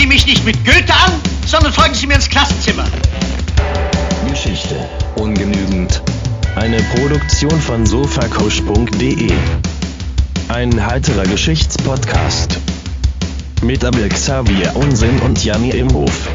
[0.00, 1.12] Sie mich nicht mit Goethe an,
[1.44, 2.86] sondern folgen Sie mir ins Klassenzimmer.
[4.30, 6.00] Geschichte ungenügend.
[6.56, 9.30] Eine Produktion von sofakusch.de.
[10.48, 12.58] Ein heiterer Geschichtspodcast.
[13.62, 16.30] Mit Abel Xavier Unsinn und Janni Imhof.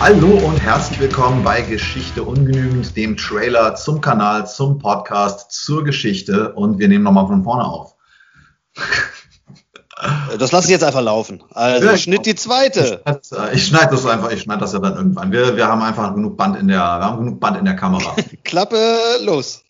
[0.00, 6.54] Hallo und herzlich willkommen bei Geschichte ungenügend, dem Trailer zum Kanal, zum Podcast, zur Geschichte
[6.54, 7.94] und wir nehmen nochmal von vorne auf.
[10.36, 11.44] Das lasse ich jetzt einfach laufen.
[11.52, 13.02] Also ja, Schnitt die zweite.
[13.52, 15.30] Ich schneide das einfach, ich schneide das ja dann irgendwann.
[15.30, 18.16] Wir, wir haben einfach genug Band in der, wir haben genug Band in der Kamera.
[18.44, 19.62] Klappe los.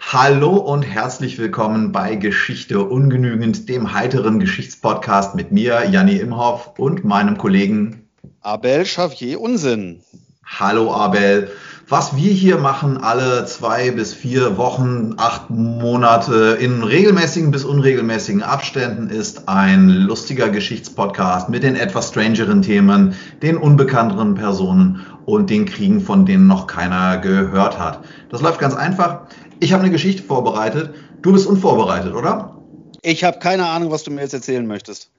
[0.00, 7.04] Hallo und herzlich willkommen bei Geschichte ungenügend, dem heiteren Geschichtspodcast mit mir, Janni Imhoff und
[7.04, 8.07] meinem Kollegen
[8.40, 10.00] Abel Xavier Unsinn.
[10.44, 11.50] Hallo Abel.
[11.88, 18.42] Was wir hier machen, alle zwei bis vier Wochen, acht Monate in regelmäßigen bis unregelmäßigen
[18.42, 25.64] Abständen, ist ein lustiger Geschichtspodcast mit den etwas strangeren Themen, den unbekannteren Personen und den
[25.64, 28.04] Kriegen, von denen noch keiner gehört hat.
[28.30, 29.22] Das läuft ganz einfach.
[29.58, 30.94] Ich habe eine Geschichte vorbereitet.
[31.22, 32.62] Du bist unvorbereitet, oder?
[33.02, 35.10] Ich habe keine Ahnung, was du mir jetzt erzählen möchtest.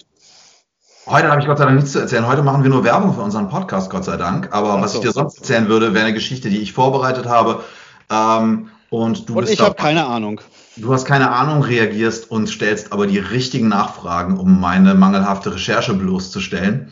[1.10, 2.28] Heute habe ich Gott sei Dank nichts zu erzählen.
[2.28, 4.50] Heute machen wir nur Werbung für unseren Podcast, Gott sei Dank.
[4.52, 4.82] Aber so.
[4.82, 7.64] was ich dir sonst erzählen würde, wäre eine Geschichte, die ich vorbereitet habe.
[8.12, 10.40] Ähm, und du und bist ich habe keine Ahnung.
[10.76, 15.96] Du hast keine Ahnung, reagierst und stellst aber die richtigen Nachfragen, um meine mangelhafte Recherche
[15.96, 16.92] bloßzustellen.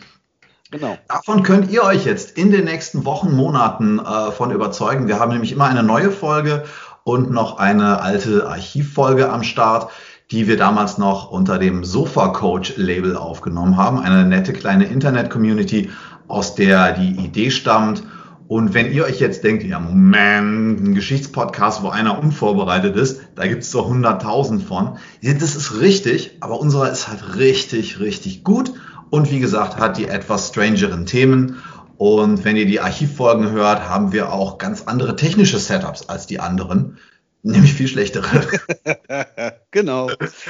[0.71, 0.97] Genau.
[1.07, 5.07] Davon könnt ihr euch jetzt in den nächsten Wochen, Monaten äh, von überzeugen.
[5.07, 6.65] Wir haben nämlich immer eine neue Folge
[7.03, 9.91] und noch eine alte Archivfolge am Start
[10.31, 13.99] die wir damals noch unter dem Sofa Coach Label aufgenommen haben.
[13.99, 15.89] Eine nette kleine Internet-Community,
[16.27, 18.03] aus der die Idee stammt.
[18.47, 23.45] Und wenn ihr euch jetzt denkt, ja, Moment, ein Geschichtspodcast, wo einer unvorbereitet ist, da
[23.45, 24.97] gibt es so 100.000 von.
[25.21, 28.71] Das ist richtig, aber unserer ist halt richtig, richtig gut.
[29.09, 31.57] Und wie gesagt, hat die etwas strangeren Themen.
[31.97, 36.39] Und wenn ihr die Archivfolgen hört, haben wir auch ganz andere technische Setups als die
[36.39, 36.97] anderen.
[37.43, 38.41] Nämlich viel schlechtere.
[39.71, 40.09] genau.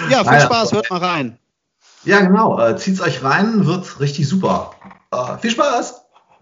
[0.10, 1.38] Ja, viel Spaß, hört mal rein.
[2.04, 2.60] Ja, genau.
[2.60, 4.72] Äh, zieht's euch rein, wird richtig super.
[5.12, 5.97] Äh, viel Spaß!